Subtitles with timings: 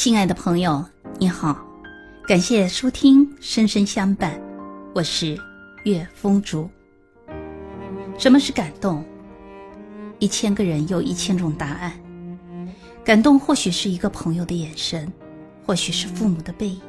[0.00, 0.82] 亲爱的朋友，
[1.18, 1.62] 你好，
[2.26, 4.34] 感谢收听《深深相伴》，
[4.94, 5.38] 我是
[5.84, 6.70] 月风竹。
[8.16, 9.04] 什么是感动？
[10.18, 11.92] 一千个人有一千种答案。
[13.04, 15.12] 感动或许是一个朋友的眼神，
[15.66, 16.80] 或许是父母的背影，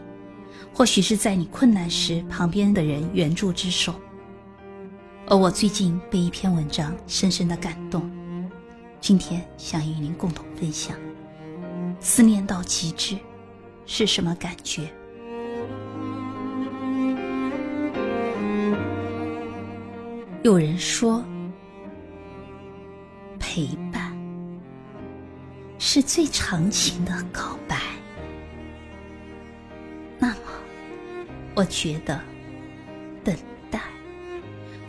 [0.73, 3.93] 或许是在你困难时旁边的人援助之手。
[5.27, 8.09] 而我最近被一篇文章深深的感动，
[9.01, 10.95] 今天想与您共同分享。
[12.03, 13.15] 思念到极致
[13.85, 14.89] 是什么感觉？
[20.41, 21.23] 有人说，
[23.39, 24.11] 陪伴
[25.77, 27.77] 是最长情的告白。
[30.17, 30.37] 那么，
[31.53, 32.19] 我觉得，
[33.23, 33.35] 等
[33.69, 33.79] 待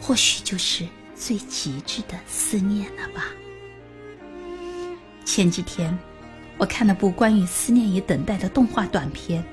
[0.00, 3.26] 或许就是最极致的思念了吧。
[5.26, 5.96] 前几天。
[6.58, 9.44] 我看了部关于思念与等待的动画短片，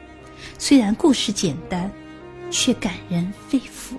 [0.58, 1.92] 虽然故事简单，
[2.52, 3.98] 却感人肺腑。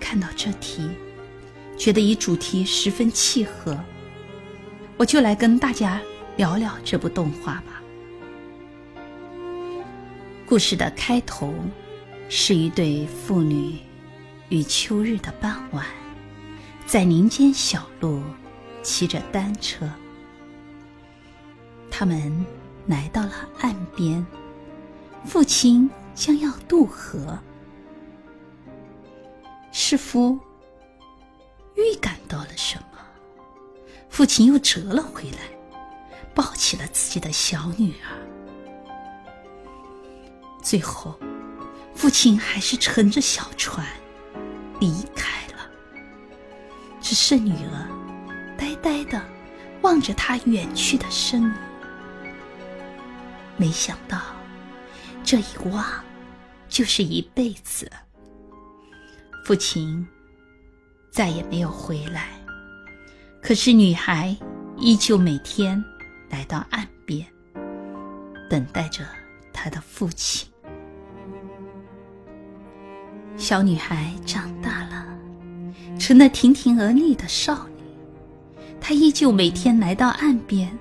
[0.00, 0.88] 看到这题，
[1.76, 3.78] 觉得与主题十分契合，
[4.96, 6.00] 我就来跟大家
[6.36, 7.82] 聊聊这部动画吧。
[10.46, 11.52] 故事的开头
[12.28, 13.76] 是一对父女
[14.48, 15.84] 与秋日的傍晚，
[16.86, 18.22] 在林间小路
[18.82, 19.86] 骑着单车。
[21.98, 22.44] 他们
[22.86, 24.24] 来到了岸边，
[25.24, 27.38] 父亲将要渡河，
[29.72, 30.38] 似乎
[31.74, 32.98] 预感到了什么，
[34.10, 35.38] 父亲又折了回来，
[36.34, 38.12] 抱起了自己的小女儿。
[40.62, 41.18] 最后，
[41.94, 43.86] 父亲还是乘着小船
[44.80, 45.66] 离开了，
[47.00, 47.88] 只是女儿
[48.58, 49.18] 呆呆的
[49.80, 51.54] 望着他远去的身影。
[53.56, 54.20] 没想到，
[55.24, 55.84] 这一望
[56.68, 57.90] 就是一辈子。
[59.44, 60.06] 父亲
[61.10, 62.30] 再也没有回来，
[63.40, 64.36] 可是女孩
[64.76, 65.82] 依旧每天
[66.28, 67.26] 来到岸边，
[68.50, 69.04] 等待着
[69.52, 70.48] 她的父亲。
[73.36, 75.06] 小女孩长大了，
[75.98, 77.84] 成了亭亭而立的少女。
[78.80, 80.76] 她依旧每天来到岸边，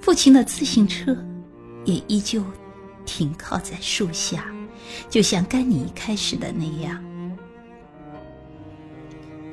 [0.00, 1.16] 父亲的自行车。
[1.88, 2.44] 也依旧
[3.06, 4.44] 停靠在树下，
[5.08, 7.02] 就像甘尼开始的那样。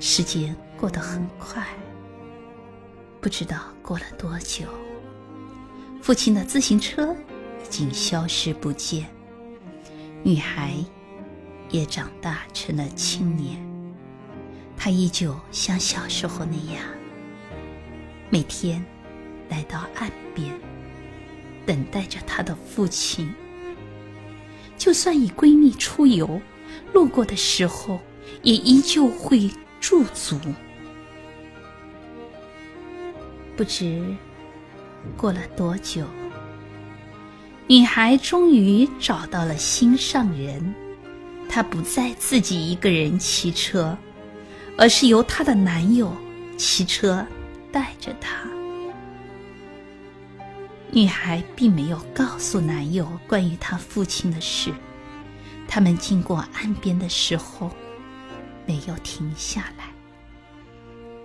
[0.01, 1.65] 时间过得很快，
[3.21, 4.65] 不知道过了多久，
[6.01, 7.15] 父亲的自行车
[7.63, 9.05] 已经消失不见，
[10.21, 10.75] 女孩
[11.69, 13.57] 也长大成了青年，
[14.75, 16.83] 她依旧像小时候那样，
[18.29, 18.85] 每天
[19.47, 20.53] 来到岸边。
[21.65, 23.33] 等待着她的父亲，
[24.77, 26.39] 就算与闺蜜出游，
[26.93, 27.99] 路过的时候
[28.43, 29.49] 也依旧会
[29.79, 30.39] 驻足。
[33.55, 34.03] 不知
[35.15, 36.05] 过了多久，
[37.67, 40.75] 女孩终于找到了心上人，
[41.47, 43.97] 她不再自己一个人骑车，
[44.77, 46.13] 而是由她的男友
[46.57, 47.25] 骑车
[47.71, 48.54] 带着她。
[50.95, 54.73] 女孩并没有告诉男友关于她父亲的事。
[55.67, 57.69] 他们经过岸边的时候，
[58.65, 59.89] 没有停下来。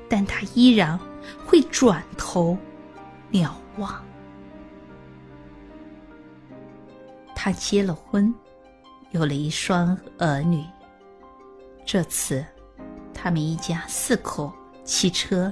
[0.09, 0.98] 但她依然
[1.47, 2.59] 会转头
[3.30, 4.04] 瞭望。
[7.32, 8.34] 他结了婚，
[9.12, 10.64] 有了一双儿女。
[11.86, 12.44] 这次，
[13.14, 15.50] 他们一家四口骑车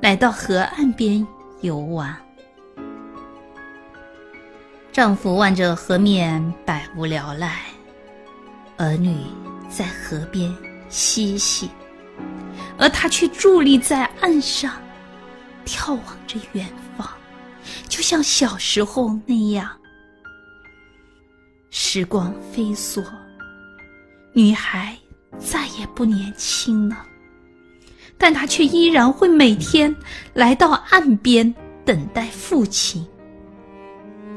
[0.00, 1.26] 来到河岸边
[1.60, 2.16] 游玩。
[4.92, 7.48] 丈夫望着河面，百无聊赖；
[8.76, 9.16] 儿女
[9.66, 10.54] 在河边
[10.90, 11.70] 嬉戏，
[12.76, 14.70] 而他却伫立在岸上，
[15.64, 17.08] 眺望着远方，
[17.88, 19.66] 就像小时候那样。
[21.70, 23.02] 时光飞梭，
[24.34, 24.94] 女孩
[25.38, 27.02] 再也不年轻了，
[28.18, 29.96] 但她却依然会每天
[30.34, 33.06] 来到岸边等待父亲。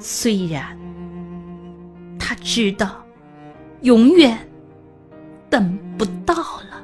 [0.07, 0.77] 虽然
[2.19, 3.03] 他知道
[3.81, 4.37] 永远
[5.49, 6.83] 等不到了，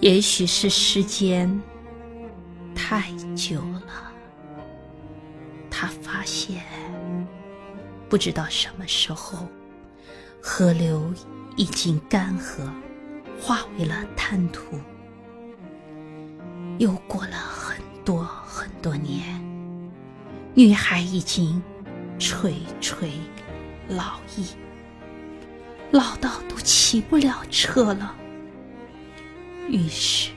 [0.00, 1.60] 也许是时间
[2.74, 4.10] 太久了，
[5.70, 6.64] 他发现
[8.08, 9.46] 不知道什么时候，
[10.40, 11.12] 河流
[11.58, 12.66] 已经干涸，
[13.38, 14.80] 化为了滩涂，
[16.78, 17.36] 又过了
[18.06, 18.22] 多。
[18.22, 19.22] 很多年，
[20.54, 21.62] 女孩已经
[22.18, 23.10] 垂垂
[23.88, 24.46] 老矣，
[25.90, 28.16] 老到都骑不了车了。
[29.68, 30.30] 于是，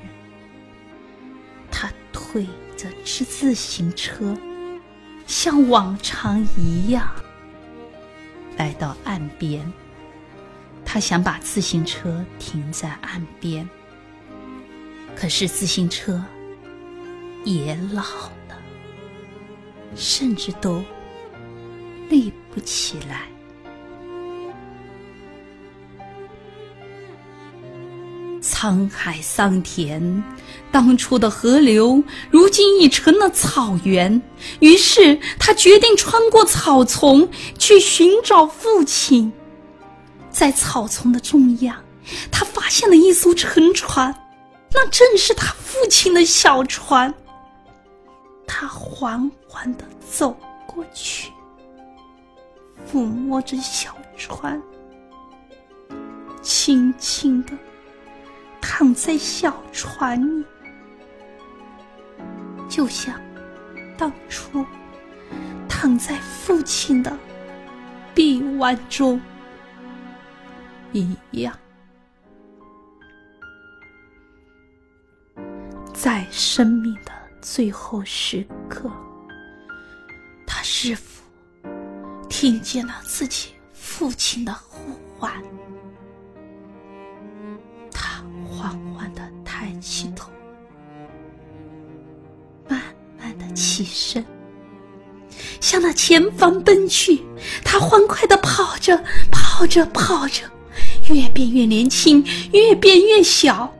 [1.71, 2.43] 她推
[2.75, 4.35] 着自自行车，
[5.25, 7.09] 像往常一样
[8.57, 9.71] 来到岸边。
[10.83, 13.69] 她想把自行车停在岸边，
[15.15, 16.21] 可是自行车
[17.43, 18.03] 也老
[18.47, 18.57] 了，
[19.95, 20.83] 甚至都
[22.09, 23.27] 立不起来。
[28.41, 30.23] 沧海桑田，
[30.71, 34.21] 当初的河流，如今已成了草原。
[34.59, 39.31] 于是，他决定穿过草丛去寻找父亲。
[40.29, 41.75] 在草丛的中央，
[42.31, 44.13] 他发现了一艘沉船，
[44.73, 47.13] 那正是他父亲的小船。
[48.51, 50.35] 他缓缓地走
[50.65, 51.31] 过去，
[52.91, 54.59] 抚摸着小船，
[56.41, 57.55] 轻轻地。
[58.59, 60.45] 躺在小船里，
[62.67, 63.19] 就像
[63.97, 64.65] 当初
[65.67, 67.17] 躺在父亲的
[68.13, 69.19] 臂弯中
[70.91, 71.57] 一样。
[75.93, 77.11] 在生命的
[77.41, 78.91] 最后时刻，
[80.45, 81.23] 他是否
[82.29, 85.31] 听见了自己父亲的呼唤？
[87.91, 90.29] 他缓缓的抬起头，
[92.67, 92.81] 慢
[93.17, 94.23] 慢的起身，
[95.61, 97.23] 向那前方奔去。
[97.63, 99.01] 他欢快的跑着，
[99.31, 100.43] 跑着，跑着，
[101.09, 103.73] 越变越年轻，越变越小。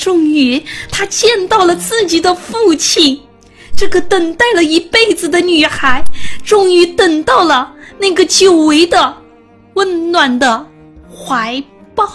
[0.00, 0.58] 终于，
[0.90, 3.20] 他见到了自己的父亲，
[3.76, 6.02] 这个等待了一辈子的女孩，
[6.42, 9.14] 终于等到了那个久违的
[9.74, 10.66] 温暖的
[11.14, 11.62] 怀
[11.94, 12.08] 抱。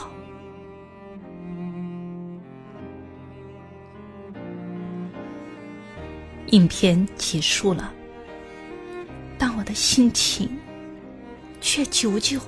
[6.48, 7.94] 影片结束了，
[9.38, 10.50] 但我的心情
[11.62, 12.40] 却久久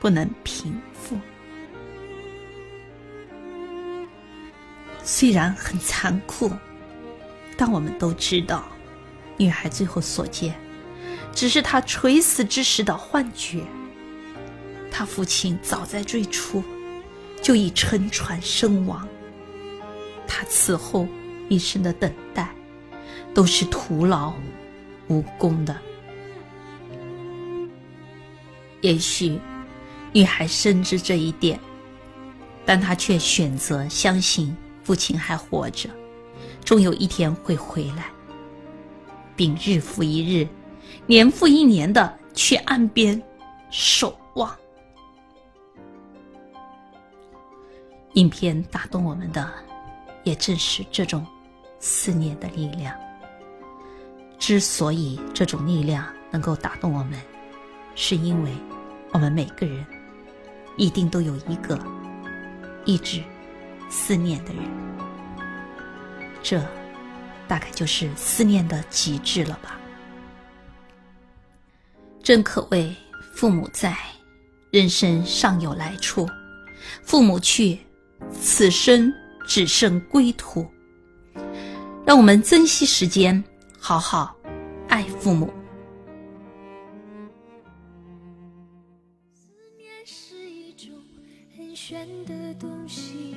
[0.00, 0.76] 不能平
[5.08, 6.50] 虽然很残酷，
[7.56, 8.64] 但我们都知道，
[9.36, 10.52] 女孩最后所见
[11.32, 13.62] 只是她垂死之时的幻觉。
[14.90, 16.60] 她父亲早在最初
[17.40, 19.06] 就已沉船身亡，
[20.26, 21.06] 她此后
[21.48, 22.50] 一生的等待。
[23.32, 24.32] 都是徒劳
[25.08, 25.76] 无功的。
[28.80, 29.38] 也许
[30.10, 31.60] 女孩深知这一点，
[32.64, 34.56] 但她却选择相信
[34.86, 35.90] 父亲还活着，
[36.64, 38.06] 终有一天会回来，
[39.34, 40.46] 并日复一日、
[41.06, 43.20] 年复一年的去岸边
[43.68, 44.56] 守望。
[48.12, 49.52] 影片打动我们的，
[50.22, 51.26] 也正是这种
[51.80, 52.94] 思念的力量。
[54.38, 57.20] 之所以这种力量能够打动我们，
[57.96, 58.52] 是因为
[59.10, 59.84] 我们每个人
[60.76, 61.76] 一定都有一个
[62.84, 63.20] 一直
[63.88, 64.64] 思念的人，
[66.42, 66.60] 这
[67.48, 69.78] 大概就是思念的极致了吧。
[72.22, 72.94] 正可谓
[73.34, 73.96] 父母在，
[74.70, 76.26] 人生尚有来处；
[77.02, 77.78] 父母去，
[78.32, 79.12] 此生
[79.46, 80.66] 只剩归途。
[82.04, 83.42] 让我们珍惜时间。
[83.78, 84.36] 好好
[84.88, 85.52] 爱父母。
[89.32, 89.46] 思
[89.76, 90.90] 念是一种
[91.56, 93.36] 很玄的东西，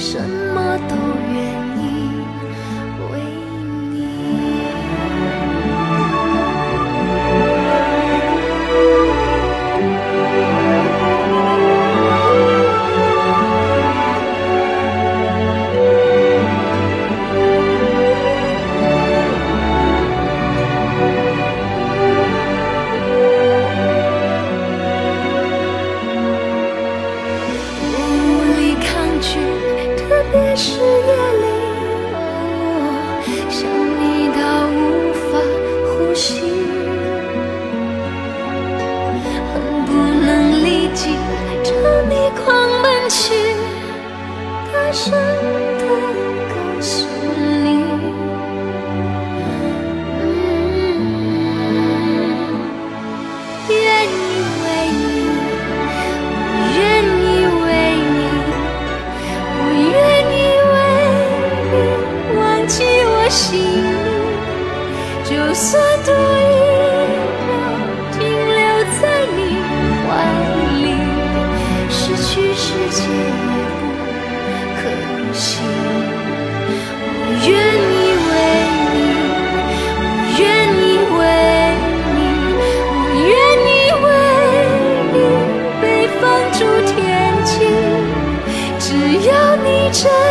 [0.00, 0.96] 什么都
[1.30, 1.69] 愿意。
[72.90, 73.06] 也
[73.78, 73.82] 不
[74.76, 74.82] 可
[75.32, 75.48] 惜，
[77.02, 77.08] 我
[77.46, 77.48] 愿
[77.94, 78.30] 意为
[78.94, 78.98] 你，
[79.96, 80.02] 我
[80.38, 80.42] 愿
[80.74, 80.82] 意
[81.16, 81.20] 为
[82.16, 82.18] 你，
[82.90, 83.30] 我愿
[83.66, 84.06] 意为
[85.12, 85.16] 你
[85.80, 85.84] 被
[86.20, 86.58] 放逐
[86.90, 86.98] 天
[87.44, 87.50] 际，
[88.80, 88.84] 只
[89.28, 90.29] 要你真。